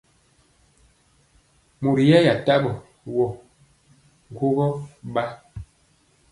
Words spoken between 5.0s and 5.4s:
ɓa.